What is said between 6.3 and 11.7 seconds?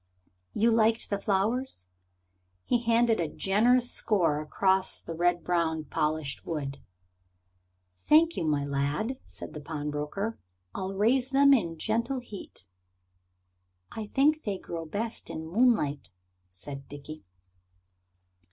wood. "Thank you, my lad," said the pawnbroker. "I'll raise them